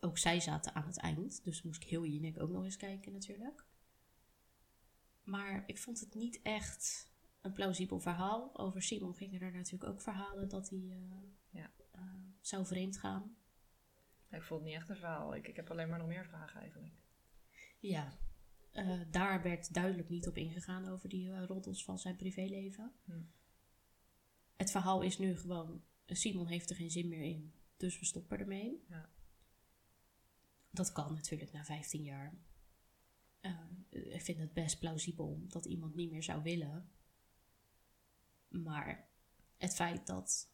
[0.00, 1.44] ook zij zaten aan het eind.
[1.44, 3.64] Dus moest ik heel Jinek ook nog eens kijken natuurlijk.
[5.22, 8.58] Maar ik vond het niet echt een plausibel verhaal.
[8.58, 11.18] Over Simon gingen er natuurlijk ook verhalen dat hij eh,
[11.50, 11.70] Ja.
[11.90, 12.02] eh,
[12.40, 13.36] zou vreemd gaan.
[14.30, 15.34] Ik vond het niet echt een verhaal.
[15.34, 16.94] Ik, ik heb alleen maar nog meer vragen eigenlijk.
[17.78, 18.18] Ja,
[18.70, 22.92] eh, daar werd duidelijk niet op ingegaan over die roddels van zijn privéleven.
[23.04, 23.22] Hm.
[24.56, 28.38] Het verhaal is nu gewoon, Simon heeft er geen zin meer in, dus we stoppen
[28.38, 28.84] ermee.
[28.88, 29.08] Ja.
[30.70, 32.34] Dat kan natuurlijk na 15 jaar.
[33.40, 33.58] Eh,
[33.90, 36.90] ik vind het best plausibel dat iemand niet meer zou willen.
[38.48, 39.08] Maar
[39.56, 40.52] het feit dat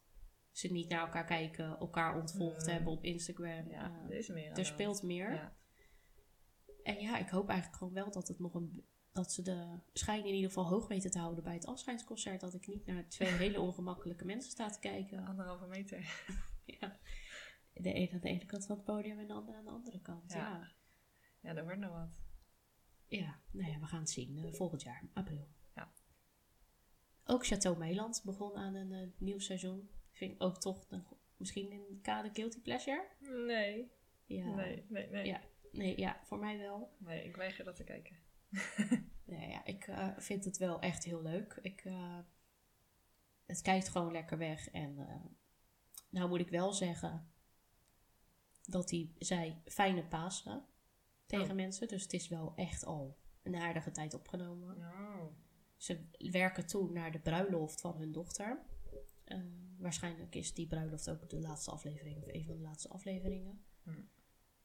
[0.50, 2.72] ze niet naar elkaar kijken, elkaar ontvolgd Hmm.
[2.72, 5.33] hebben op Instagram, Ja, eh, er is meer er speelt meer.
[5.33, 5.57] Ja.
[6.83, 8.85] En ja, ik hoop eigenlijk gewoon wel dat het nog een.
[9.12, 12.40] Dat ze de schijn in ieder geval hoog weten te houden bij het afscheidsconcert.
[12.40, 15.26] Dat ik niet naar twee hele ongemakkelijke mensen sta te kijken.
[15.26, 15.98] Anderhalve meter.
[16.81, 16.98] Ja.
[17.81, 20.01] De ene aan de ene kant van het podium en de andere aan de andere
[20.01, 20.33] kant.
[20.33, 20.59] Ja, Ja.
[20.59, 20.75] ja.
[21.41, 22.09] Ja, daar wordt nog wat.
[23.51, 24.37] nou ja, we gaan het zien.
[24.39, 25.49] eh, volgend jaar, april.
[25.75, 25.93] Ja.
[27.25, 29.91] Ook Chateau Meiland begon aan een eh, nieuw seizoen.
[30.12, 30.87] Vind ik ook toch
[31.37, 33.09] misschien een kade guilty pleasure.
[33.47, 33.91] Nee.
[34.25, 34.55] Ja.
[34.55, 35.27] Nee, nee, nee.
[35.27, 35.41] Ja.
[35.73, 36.97] Nee, ja, voor mij wel.
[36.99, 38.17] Nee, ik weiger dat te kijken.
[39.27, 41.59] Nee, ja, ik eh, vind het wel echt heel leuk.
[41.62, 41.85] Ik,
[43.47, 44.71] het kijkt gewoon lekker weg.
[44.71, 44.95] En
[46.11, 47.31] nou moet ik wel zeggen
[48.66, 50.64] dat hij zei fijne Pasen
[51.26, 51.55] tegen Oh.
[51.57, 51.88] mensen.
[51.88, 54.76] Dus het is wel echt al een aardige tijd opgenomen.
[54.76, 55.26] Oh.
[55.76, 58.62] Ze werken toe naar de bruiloft van hun dochter.
[59.24, 59.38] Eh,
[59.79, 63.64] waarschijnlijk is die bruiloft ook de laatste aflevering of een van de laatste afleveringen.
[63.83, 64.09] Hmm.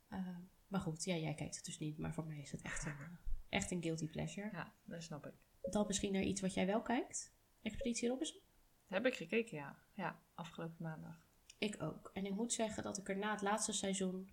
[0.08, 0.38] Eh,
[0.68, 2.92] maar goed, ja, jij kijkt het dus niet, maar voor mij is het echt een,
[3.00, 3.08] eh,
[3.50, 4.50] echt een guilty pleasure.
[4.52, 5.34] Ja, dat snap ik.
[5.62, 7.34] Dan misschien naar iets wat jij wel kijkt.
[7.62, 8.40] Expeditie Robinson?
[8.88, 9.80] Heb ik gekeken, ja.
[9.94, 11.30] Ja, afgelopen maandag.
[11.62, 12.10] Ik ook.
[12.14, 14.30] En ik moet zeggen dat ik er na het laatste seizoen...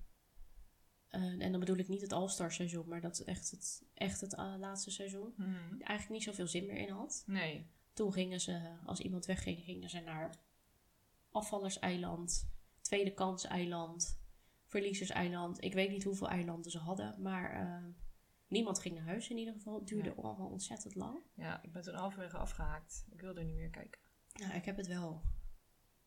[1.08, 4.34] eh, en dan bedoel ik niet het All-Star seizoen, maar dat echt het, echt het
[4.34, 5.34] eh, laatste seizoen...
[5.70, 7.22] eigenlijk niet zoveel zin meer in had.
[7.26, 7.70] Nee.
[7.92, 10.34] Toen gingen ze, als iemand wegging, gingen ze naar
[11.30, 14.20] Afvallerseiland, Tweede Kanseiland,
[14.64, 15.62] Verliezerseiland.
[15.64, 17.84] Ik weet niet hoeveel eilanden ze hadden, maar eh,
[18.46, 19.74] niemand ging naar huis in ieder geval.
[19.78, 20.22] Het duurde Ja.
[20.22, 21.18] allemaal ontzettend lang.
[21.34, 23.04] Ja, ik ben toen halverwege afgehaakt.
[23.10, 24.00] Ik wilde niet meer kijken.
[24.32, 25.22] Nou, ik heb het wel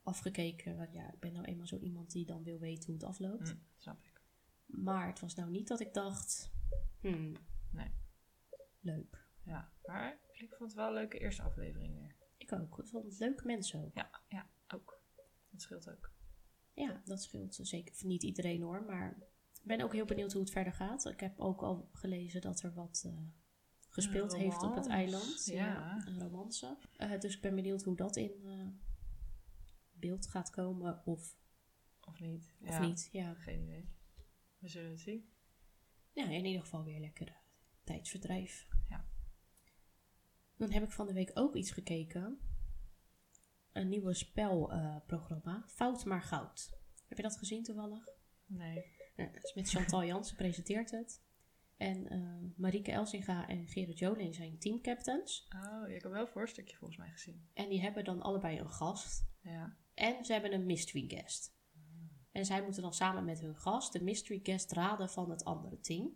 [0.03, 0.77] afgekeken.
[0.77, 3.49] Want ja, ik ben nou eenmaal zo iemand die dan wil weten hoe het afloopt.
[3.49, 4.21] Hm, snap ik.
[4.65, 6.51] Maar het was nou niet dat ik dacht,
[6.99, 7.33] hmm,
[7.71, 7.91] Nee.
[8.79, 9.27] leuk.
[9.43, 12.15] Ja, maar ik vond het wel een leuke eerste aflevering weer.
[12.37, 12.79] Ik ook.
[12.79, 13.95] Ik vond het leuke mensen ook.
[13.95, 15.01] Ja, ja, ook.
[15.49, 16.11] Dat scheelt ook.
[16.73, 17.95] Ja, dat scheelt zeker.
[18.05, 19.17] Niet iedereen hoor, maar
[19.53, 21.05] ik ben ook heel benieuwd hoe het verder gaat.
[21.05, 23.17] Ik heb ook al gelezen dat er wat eh,
[23.89, 25.45] gespeeld heeft op het eiland.
[25.45, 26.03] ja.
[26.07, 26.77] een romance.
[26.97, 28.67] Eh, dus ik ben benieuwd hoe dat in eh,
[30.01, 31.35] beeld gaat komen of,
[32.01, 32.53] Of niet?
[32.61, 33.09] of ja, niet.
[33.11, 33.33] Ja.
[33.33, 33.89] Geen idee.
[34.57, 35.29] We zullen het zien.
[36.13, 37.35] ja, in ieder geval weer lekker eh,
[37.83, 38.67] tijdsverdrijf.
[38.89, 39.05] Ja.
[40.57, 42.39] Dan heb ik van de week ook iets gekeken.
[43.71, 45.63] Een nieuwe spelprogramma.
[45.67, 46.79] Fout maar goud.
[47.07, 48.09] Heb je dat gezien toevallig?
[48.45, 48.85] Nee.
[49.15, 51.23] Is met Chantal Jansen presenteert het.
[51.77, 55.47] En eh Marieke Elsinga en Gerard Joling zijn teamcaptains.
[55.55, 57.49] Oh, ik heb wel een voorstukje volgens mij gezien.
[57.53, 59.25] En die hebben dan allebei een gast.
[59.41, 59.77] Ja.
[60.01, 61.53] En ze hebben een mystery guest.
[62.31, 65.79] En zij moeten dan samen met hun gast de mystery guest raden van het andere
[65.79, 66.13] team.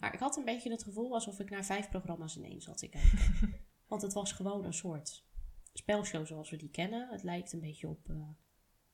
[0.00, 2.78] Maar ik had een beetje het gevoel alsof ik naar vijf programma's in één zat
[2.78, 3.18] te kijken.
[3.88, 5.26] Want het was gewoon een soort
[5.72, 7.08] spelshow zoals we die kennen.
[7.08, 8.28] Het lijkt een beetje op eh,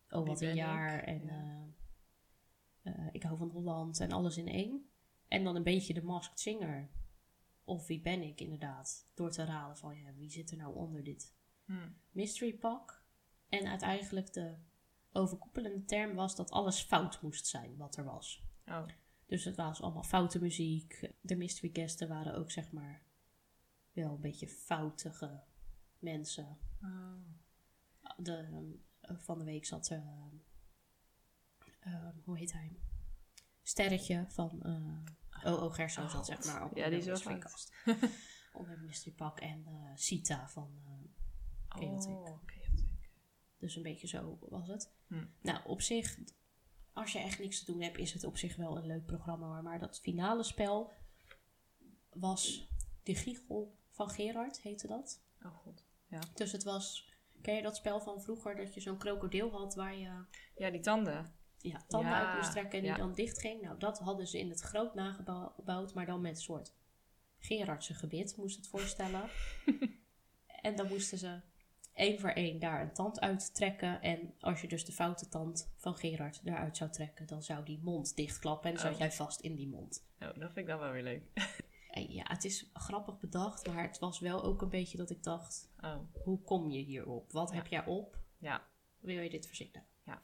[0.08, 1.04] Oh wat een jaar ik?
[1.04, 4.90] en eh, eh, Ik hou van Holland en alles in één.
[5.28, 6.90] En dan een beetje de Masked Singer.
[7.64, 9.10] Of Wie ben ik inderdaad.
[9.14, 11.88] Door te raden van ja, wie zit er nou onder dit Hm.
[12.10, 12.99] mystery pak.
[13.50, 14.54] En uiteindelijk de
[15.12, 18.42] overkoepelende term was dat alles fout moest zijn wat er was.
[18.66, 18.86] Oh,
[19.26, 21.12] Dus het was allemaal foute muziek.
[21.20, 23.02] De mystery guesten waren ook zeg maar
[23.92, 25.40] wel een beetje foutige
[25.98, 26.58] mensen.
[26.82, 27.14] oh.
[28.16, 28.48] De,
[29.00, 30.02] eh, van de week zat er,
[31.80, 32.78] eh, eh, hoe heet hij?
[33.62, 35.70] Sterretje van eh O.O.
[35.70, 37.72] Gerso zat zeg maar ook Ja, die is wel cast.
[38.52, 40.82] onder de mystery pak en eh Sita van
[41.68, 42.10] Chaotic.
[42.10, 42.59] Oh, chaotic.
[43.60, 44.92] Dus een beetje zo was het.
[45.06, 45.24] Hm.
[45.42, 46.18] Nou, op zich,
[46.92, 49.46] als je echt niks te doen hebt, is het op zich wel een leuk programma.
[49.46, 49.62] hoor.
[49.62, 50.92] Maar dat finale spel
[52.10, 52.68] was
[53.02, 55.22] De Giegel van Gerard, heette dat.
[55.42, 55.84] Oh god.
[56.34, 59.96] Dus het was, ken je dat spel van vroeger, dat je zo'n krokodil had waar
[59.96, 60.24] je
[60.56, 61.34] Ja, die tanden.
[61.58, 62.96] ja, tanden Ja, uit moest trekken en die ja.
[62.96, 63.62] dan dicht ging?
[63.62, 66.74] Nou, dat hadden ze in het groot nagebouwd, maar dan met een soort
[67.38, 69.28] Gerardse gebit, moest het voorstellen.
[70.62, 71.40] en dan moesten ze
[72.00, 74.02] één voor één daar een tand uit trekken.
[74.02, 77.80] En als je dus de foute tand van Gerard eruit zou trekken, dan zou die
[77.82, 78.98] mond dichtklappen en dan zat Oh.
[78.98, 80.06] jij vast in die mond.
[80.20, 81.22] Oh, dat vind ik dan wel weer leuk.
[82.08, 85.70] Ja, het is grappig bedacht, maar het was wel ook een beetje dat ik dacht,
[85.80, 87.32] Oh, hoe kom je hierop?
[87.32, 87.54] Wat Ja.
[87.56, 88.18] heb jij op?
[88.38, 88.68] ja.
[89.00, 89.86] Wil je dit verzinnen?
[90.04, 90.20] Ja.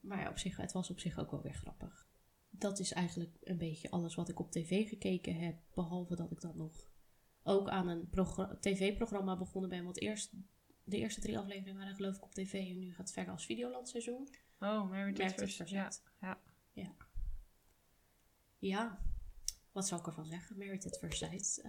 [0.00, 2.08] Maar ja, op zich, het was op zich ook wel weer grappig.
[2.50, 5.56] Dat is eigenlijk een beetje alles wat ik op tv gekeken heb.
[5.74, 6.90] Behalve dat ik dan nog
[7.46, 9.84] ook aan een progr- tv-programma begonnen ben.
[9.84, 10.32] Want eerst,
[10.84, 12.52] de eerste drie afleveringen waren geloof ik op tv.
[12.52, 14.28] En nu gaat het verder als Videoland seizoen.
[14.60, 16.02] Oh, Married at Married at First Ja, Sight.
[16.18, 16.94] ja.
[18.58, 19.00] Ja,
[19.72, 20.58] wat zal ik ervan zeggen?
[20.58, 21.62] Married at First Sight.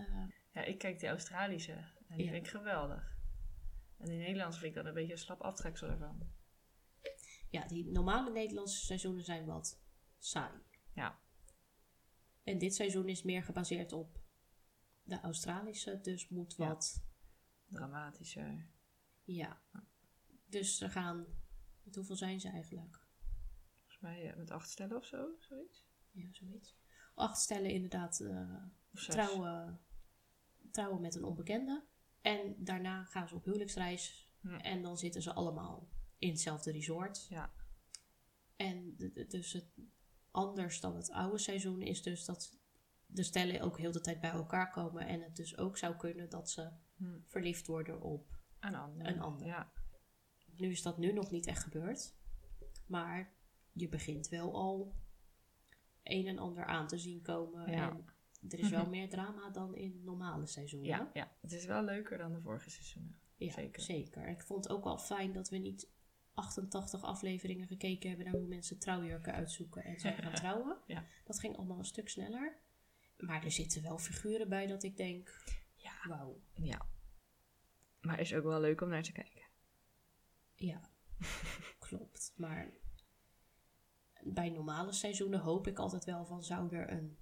[0.54, 1.72] ja, ik kijk die Australische.
[2.08, 2.32] En die Ja.
[2.32, 3.18] vind ik geweldig.
[3.98, 6.30] En die Nederlandse vind ik dan een beetje een slap aftreksel ervan.
[7.50, 9.80] ja, die normale Nederlandse seizoenen zijn wat
[10.18, 10.52] saai.
[10.94, 11.20] Ja.
[12.44, 14.20] En dit seizoen is meer gebaseerd op
[15.08, 16.00] de Australische.
[16.02, 16.68] Dus moet Ja.
[16.68, 17.06] wat
[17.70, 18.68] Dramatischer.
[19.24, 19.62] Ja.
[20.46, 21.26] Dus er gaan.
[21.84, 23.06] met Hoeveel zijn ze eigenlijk?
[23.76, 25.86] Volgens mij eh, met acht stellen of zo, zoiets.
[26.12, 26.76] Ja, zoiets.
[27.16, 29.82] Acht stellen inderdaad eh, trouwen,
[30.72, 31.84] trouwen met een onbekende.
[32.22, 34.32] En daarna gaan ze op huwelijksreis.
[34.42, 34.56] Hm.
[34.56, 37.28] En dan zitten ze allemaal in hetzelfde resort.
[37.30, 37.54] Ja.
[38.56, 38.96] En
[39.28, 39.68] dus het,
[40.32, 42.57] anders dan het oude seizoen is dus dat
[43.08, 45.08] de stellen ook heel de tijd bij elkaar komen.
[45.08, 47.20] En het dus ook zou kunnen dat ze Hm.
[47.26, 49.08] verliefd worden op Een ander.
[49.08, 49.48] Een ander.
[49.48, 49.72] Ja.
[50.56, 52.16] Nu is dat nu nog niet echt gebeurd.
[52.88, 53.34] Maar
[53.72, 54.96] je begint wel al
[56.04, 57.72] een en ander aan te zien komen.
[57.72, 57.90] Ja.
[57.90, 60.90] En er is wel meer drama dan in normale seizoenen.
[60.90, 63.20] Ja, ja, het is wel leuker dan de vorige seizoenen.
[63.36, 63.82] Ja, zeker.
[63.82, 64.28] zeker.
[64.28, 65.90] Ik vond het ook wel fijn dat we niet
[66.34, 70.78] 88 afleveringen gekeken hebben naar hoe mensen trouwjurken uitzoeken en zijn gaan trouwen.
[70.88, 71.04] Ja.
[71.26, 72.58] Dat ging allemaal een stuk sneller.
[73.18, 75.44] Maar er zitten wel figuren bij dat ik denk,
[75.76, 75.92] Ja.
[76.08, 76.86] wauw, Ja.
[78.02, 79.46] Maar is ook wel leuk om naar te kijken.
[80.56, 80.90] Ja,
[81.88, 82.34] klopt.
[82.36, 82.74] Maar
[84.24, 87.18] bij normale seizoenen hoop ik altijd wel van zou er een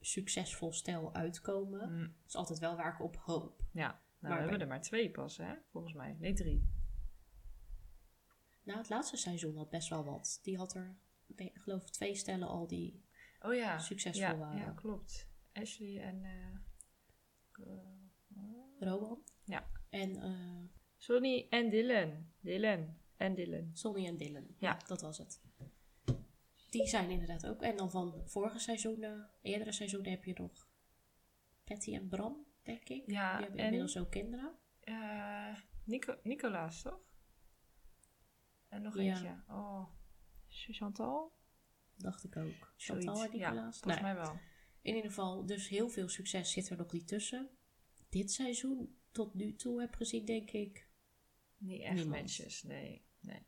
[0.00, 1.88] succesvol stel uitkomen.
[1.88, 2.00] Hm.
[2.00, 3.62] Dat is altijd wel waar ik op hoop.
[3.72, 3.86] Ja.
[3.88, 5.54] Nou, Maar we hebben bij- er maar twee pas, hè?
[5.70, 6.16] Volgens mij.
[6.18, 6.68] Nee, drie.
[8.62, 10.40] Nou, het laatste seizoen had best wel wat.
[10.42, 10.96] Die had er,
[11.36, 13.03] ik geloof ik, twee stellen al die
[13.44, 13.78] Oh ja.
[13.78, 14.58] succesvol ja, waren.
[14.58, 15.28] Ja, klopt.
[15.52, 16.24] Ashley en...
[16.24, 16.54] eh,
[17.66, 18.38] eh,
[18.78, 19.22] Rowan.
[19.44, 19.70] Ja.
[19.90, 20.62] En eh
[20.96, 22.26] Sonny en Dylan.
[22.40, 23.70] Dylan en Dylan.
[23.72, 24.46] Sonny en Dylan.
[24.58, 24.78] Ja.
[24.86, 25.40] dat was het.
[26.70, 27.62] Die zijn inderdaad ook.
[27.62, 30.68] En dan van vorige seizoenen, eerdere seizoenen heb je nog
[31.64, 33.10] Patty en Bram, denk ik.
[33.10, 34.54] Ja, Die hebben en inmiddels ook kinderen.
[34.80, 37.00] eh, Nico Nicolaas, toch?
[38.68, 39.02] En nog Ja.
[39.02, 39.42] eentje.
[39.48, 39.88] Oh,
[40.48, 41.32] Chantal?
[41.96, 42.72] Dacht ik ook.
[42.76, 43.06] Zoiets.
[43.06, 43.78] Chantal en Ja, Nicolaas.
[43.78, 44.38] volgens Nou, mij wel.
[44.82, 47.50] In ieder geval, dus heel veel succes zit er nog niet tussen.
[48.08, 50.88] Dit seizoen tot nu toe heb gezien, denk ik.
[51.56, 52.20] Niet echt Niemand.
[52.20, 53.04] matches, nee.
[53.20, 53.42] nee.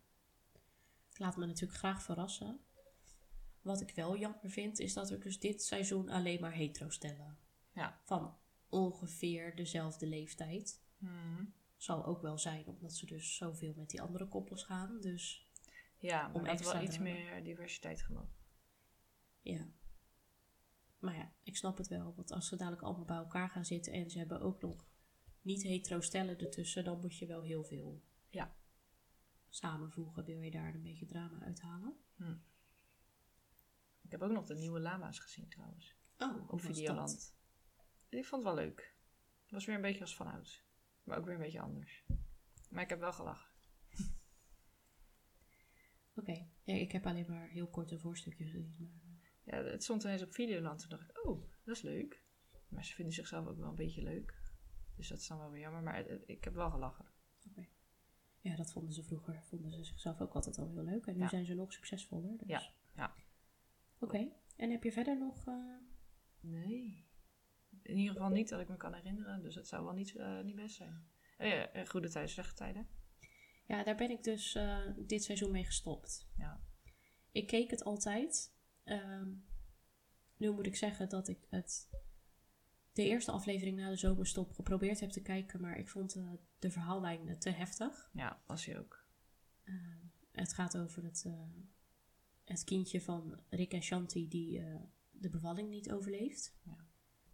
[1.11, 2.61] Ik laat me natuurlijk graag verrassen.
[3.61, 7.39] Wat ik wel jammer vind, is dat er dus dit seizoen alleen maar hetero stellen.
[7.75, 8.01] Ja.
[8.05, 8.37] Van
[8.69, 10.83] ongeveer dezelfde leeftijd.
[10.99, 11.45] Mhm.
[11.77, 15.01] Zal ook wel zijn, omdat ze dus zoveel met die andere koppels gaan.
[15.01, 15.46] Dus
[16.07, 18.35] Ja, Om dat wel iets meer diversiteit gemogen.
[19.41, 19.67] ja.
[20.99, 22.15] Maar ja, ik snap het wel.
[22.15, 24.87] Want als ze dadelijk allemaal bij elkaar gaan zitten en ze hebben ook nog
[25.41, 28.57] niet hetero stellen ertussen, dan moet je wel heel veel Ja.
[29.49, 30.25] samenvoegen?
[30.25, 31.97] Wil je daar een beetje drama uithalen?
[34.03, 35.97] Ik heb ook nog de nieuwe lama's gezien trouwens.
[36.19, 37.35] Oh, Op Videoland.
[38.09, 38.95] Ik vond het wel leuk.
[39.43, 40.65] Het was weer een beetje als vanouds.
[41.05, 42.05] Maar ook weer een beetje anders.
[42.71, 43.46] Maar ik heb wel gelachen.
[46.17, 49.01] Oké, ja, ik heb alleen maar heel kort een voorstukje gezien.
[49.05, 49.15] Maar...
[49.45, 50.81] Ja, het stond ineens op Videoland.
[50.81, 52.25] Toen dacht ik, oh, dat is leuk.
[52.69, 54.41] Maar ze vinden zichzelf ook wel een beetje leuk.
[54.97, 55.83] Dus dat is dan wel weer jammer.
[55.83, 57.05] Maar het- het- ik heb wel gelachen.
[57.51, 57.67] Oké.
[58.41, 59.43] Ja, dat vonden ze vroeger.
[59.45, 61.07] Vonden ze zichzelf ook altijd al heel leuk.
[61.07, 61.29] En nu Ja.
[61.29, 62.37] zijn ze nog succesvoller.
[62.39, 62.49] Dus.
[62.49, 62.63] Ja,
[62.95, 63.15] ja.
[63.99, 64.29] Oké.
[64.57, 65.47] En heb je verder nog...
[65.47, 65.77] eh,
[66.41, 67.05] Nee.
[67.83, 69.43] In ieder geval niet dat ik me kan herinneren.
[69.43, 71.07] Dus het zou wel niet, eh, niet best zijn.
[71.39, 72.89] Eh, goede tijden, slechte tijden.
[73.67, 76.29] Ja, daar ben ik dus eh, dit seizoen mee gestopt.
[76.37, 76.61] Ja.
[77.33, 78.55] Ik keek het altijd.
[78.85, 79.33] Ehm,
[80.37, 81.91] nu moet ik zeggen dat ik het
[82.93, 86.71] de eerste aflevering na de zomerstop geprobeerd heb te kijken, maar ik vond eh, de
[86.71, 88.11] verhaallijn te heftig.
[88.13, 89.05] Ja, was hij ook.
[89.65, 91.49] Ehm, het gaat over het, eh,
[92.45, 94.63] het kindje van Rick en Shanti die
[95.11, 96.57] de bevalling niet overleeft.
[96.63, 96.87] Ja.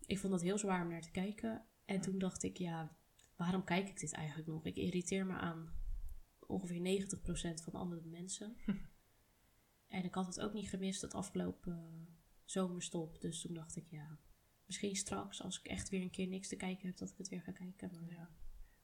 [0.07, 1.67] Ik vond dat heel zwaar om naar te kijken.
[1.85, 2.97] En toen dacht ik, ja,
[3.37, 4.67] waarom kijk ik dit eigenlijk nog?
[4.67, 5.82] Ik irriteer me aan
[6.53, 7.03] ongeveer
[7.61, 8.57] 90% van andere mensen.
[9.97, 13.21] en ik had het ook niet gemist het afgelopen eh, zomerstop.
[13.21, 14.19] Dus toen dacht ik, ja,
[14.67, 17.29] misschien straks als ik echt weer een keer niks te kijken heb, dat ik het
[17.29, 17.91] weer ga kijken.
[17.93, 18.31] Maar Ja.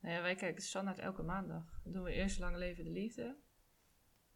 [0.01, 1.81] Nou ja, wij kijken standaard elke maandag.
[1.85, 3.37] Dan doen we eerst Lang Leven de Liefde.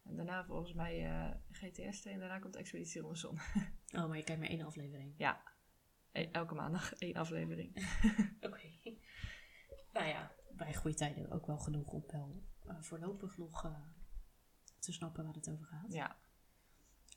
[0.03, 3.37] En daarna volgens mij eh, GTS en daarna komt Expeditie Robinson.
[3.97, 5.13] Oh, maar je kijkt maar één aflevering.
[5.17, 5.43] ja,
[6.11, 7.75] E- elke maandag één aflevering.
[8.47, 8.67] Oké.
[9.91, 12.43] Nou ja, bij goede tijden ook wel genoeg om wel
[12.79, 13.75] voorlopig nog eh,
[14.79, 15.93] te snappen waar het over gaat.
[15.93, 16.17] Ja,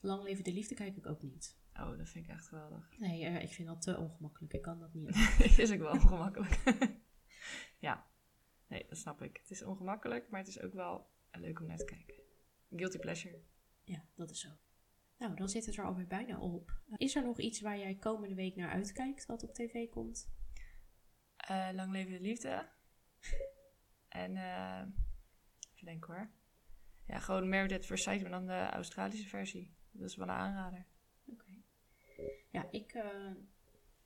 [0.00, 1.56] Lang leven de liefde kijk ik ook niet.
[1.74, 2.90] oh, dat vind ik echt geweldig.
[2.98, 4.52] Nee, eh, ik vind dat te ongemakkelijk.
[4.52, 5.16] Ik kan dat niet.
[5.58, 6.62] is ook wel ongemakkelijk.
[7.86, 8.06] ja,
[8.66, 9.36] nee, dat snap ik.
[9.36, 12.14] Het is ongemakkelijk, maar het is ook wel leuk om naar te kijken.
[12.70, 13.40] Guilty pleasure.
[13.84, 14.48] ja, dat is zo.
[15.18, 16.80] Nou, dan zit het er alweer bijna op.
[16.96, 20.30] Is er nog iets waar jij komende week naar uitkijkt wat op tv komt?
[21.36, 22.68] Eh, Lang Leven de Liefde.
[24.08, 24.82] En, eh
[25.76, 26.30] even denken hoor.
[27.06, 29.74] Ja, gewoon Married at First Sight, maar dan de Australische versie.
[29.90, 30.86] Dat is wel een aanrader.
[31.26, 31.50] Oké.
[32.50, 33.30] Ja, ik eh,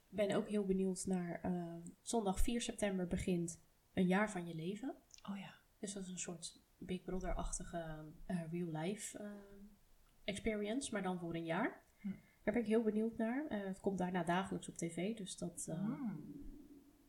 [0.09, 4.95] ben ook heel benieuwd naar eh, zondag 4 september begint een jaar van je leven.
[5.31, 5.55] Oh ja.
[5.79, 9.31] Dus dat is een soort Big Brother-achtige eh, real-life
[10.25, 11.83] experience, maar dan voor een jaar.
[11.99, 12.09] Hm.
[12.43, 13.45] Daar ben ik heel benieuwd naar.
[13.49, 15.67] Het komt daarna dagelijks op tv, dus dat...
[15.69, 16.49] eh, Mm.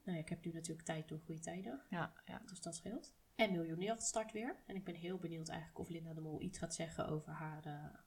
[0.04, 2.41] Nou ja, ik heb nu natuurlijk tijd door goede tijden, Ja, ja.
[2.45, 3.15] dus dat scheelt.
[3.41, 4.56] En Miljonair start weer.
[4.65, 7.65] En ik ben heel benieuwd eigenlijk of Linda de Mol iets gaat zeggen over haar,
[7.65, 7.99] eh,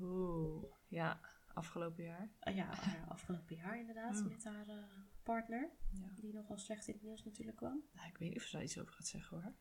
[0.00, 1.20] Oeh, ja.
[1.54, 2.30] Afgelopen jaar.
[2.40, 4.26] ah ja, haar afgelopen jaar inderdaad Oh.
[4.28, 4.76] met haar eh,
[5.22, 5.70] partner.
[5.92, 6.08] Ja.
[6.14, 7.82] Die nogal slecht in het nieuws natuurlijk kwam.
[7.92, 9.52] Nou, ik weet niet of ze daar iets over gaat zeggen hoor.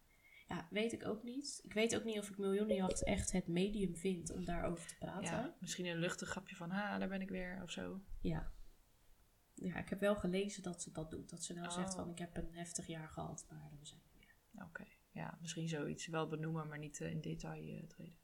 [0.47, 1.59] Ja, weet ik ook niet.
[1.63, 5.23] Ik weet ook niet of ik Miljoenenjacht echt het medium vind om daarover te praten.
[5.23, 8.01] Ja, misschien een luchtig grapje van, ha, daar ben ik weer of zo.
[8.21, 8.51] Ja.
[9.53, 11.29] Ja, ik heb wel gelezen dat ze dat doet.
[11.29, 11.99] Dat ze wel zegt Oh.
[11.99, 14.63] van ik heb een heftig jaar gehad, maar we zijn er weer.
[14.65, 16.07] Oké, ja, misschien zoiets.
[16.07, 18.17] Wel benoemen, maar niet eh, in detail eh, treden.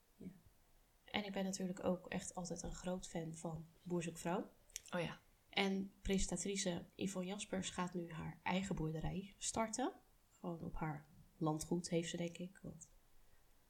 [1.05, 4.51] En ik ben natuurlijk ook echt altijd een groot fan van Boerzoekvrouw.
[4.89, 5.21] Oh ja.
[5.49, 9.93] En presentatrice Yvonne Jaspers gaat nu haar eigen boerderij starten.
[10.39, 12.89] Gewoon op haar landgoed heeft ze denk ik, want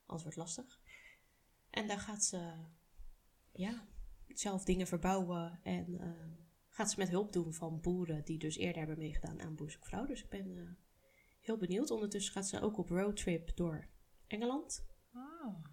[0.06, 0.82] anders wordt het lastig.
[1.70, 2.54] En daar gaat ze
[3.52, 3.88] ja,
[4.28, 6.10] zelf dingen verbouwen en eh,
[6.68, 10.06] gaat ze met hulp doen van boeren die dus eerder hebben meegedaan aan Boerzoekvrouw.
[10.06, 10.78] Dus ik ben
[11.46, 11.92] heel benieuwd.
[11.92, 13.88] Ondertussen gaat ze ook op roadtrip door
[14.28, 14.86] Engeland.
[15.14, 15.64] Oh.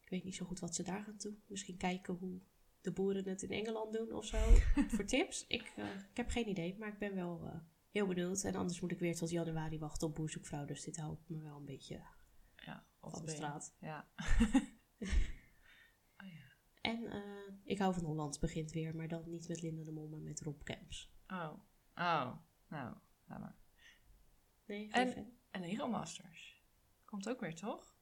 [0.00, 1.42] Ik weet niet zo goed wat ze daar gaan doen.
[1.46, 2.40] Misschien kijken hoe
[2.80, 4.38] de boeren het in Engeland doen of zo.
[4.94, 5.46] voor tips.
[5.46, 7.58] Ik, eh, ik heb geen idee, maar ik ben wel eh,
[7.90, 8.42] heel benieuwd.
[8.42, 10.64] En anders moet ik weer tot januari wachten op boerzoekvrouw.
[10.64, 12.00] Dus dit houdt me wel een beetje
[12.56, 13.76] Ja, van de straat.
[13.80, 14.08] Ja.
[16.16, 16.54] oh ja.
[16.80, 20.08] En eh, ik hou van Holland begint weer, maar dan niet met Linda de Mol,
[20.08, 21.12] maar met Rob Camps.
[21.26, 21.52] Oh.
[21.94, 22.36] Oh.
[22.68, 23.61] Nou, laat maar.
[24.66, 25.36] Nee, En-.
[25.50, 26.62] En Hero Masters.
[27.04, 27.96] Komt ook weer, toch?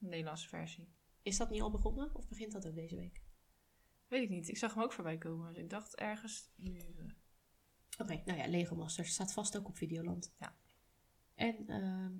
[0.00, 0.92] Een Nederlandse versie.
[1.22, 3.22] Is dat niet al begonnen of begint dat ook deze week?
[4.08, 4.48] Weet ik niet.
[4.48, 5.52] Ik zag hem ook voorbij komen.
[5.54, 6.78] Dus ik dacht ergens nu...
[6.78, 7.04] eh,
[7.98, 10.34] Oké, nou ja, Lego Masters staat vast ook op Videoland.
[10.38, 10.56] Ja.
[11.34, 12.12] En ehm,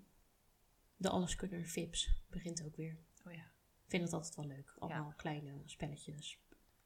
[0.96, 2.98] de Alleskunner Vips begint ook weer.
[3.24, 3.44] oh ja.
[3.84, 4.74] Ik vind het altijd wel leuk.
[4.78, 6.40] Allemaal kleine spelletjes.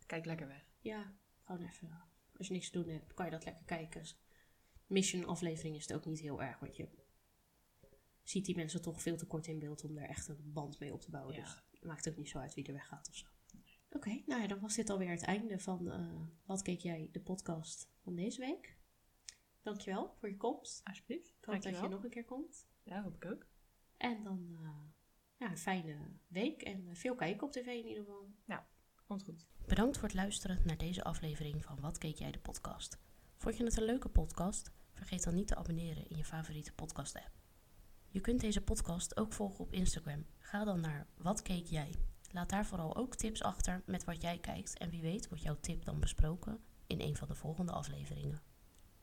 [0.06, 0.64] Kijk lekker weg.
[0.80, 2.02] Ja, gewoon even.
[2.36, 4.04] Als je niks te doen hebt, kan je dat lekker kijken.
[4.86, 6.88] Mission aflevering is het ook niet heel erg, want je
[8.22, 10.92] ziet die mensen toch veel te kort in beeld om daar echt een band mee
[10.92, 11.34] op te bouwen.
[11.34, 11.40] Ja.
[11.40, 13.26] Dus het maakt ook niet zo uit wie er weggaat of zo.
[13.90, 17.20] Oké, nou ja, dan was dit alweer het einde van eh, Wat keek jij, de
[17.20, 18.78] podcast van deze week.
[19.62, 20.84] Dankjewel voor je komst.
[20.84, 21.28] Alsjeblieft.
[21.28, 22.68] Ik hoop dat je nog een keer komt.
[22.82, 23.46] Ja, hoop ik ook.
[23.96, 24.80] En dan eh,
[25.36, 28.34] ja, een fijne week en veel kijken op tv in ieder geval.
[29.06, 29.46] Komt goed.
[29.66, 32.98] Bedankt voor het luisteren naar deze aflevering van Wat Keek Jij de podcast.
[33.36, 34.70] Vond je het een leuke podcast?
[34.92, 37.30] Vergeet dan niet te abonneren in je favoriete podcast app.
[38.08, 40.26] Je kunt deze podcast ook volgen op Instagram.
[40.38, 41.94] Ga dan naar Wat Keek Jij.
[42.32, 45.56] Laat daar vooral ook tips achter met wat jij kijkt en wie weet wordt jouw
[45.60, 48.42] tip dan besproken in een van de volgende afleveringen.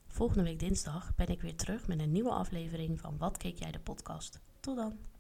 [0.08, 3.72] Volgende week dinsdag ben ik weer terug met een nieuwe aflevering van Wat Keek Jij
[3.72, 4.40] de podcast.
[4.60, 5.13] Tot dan!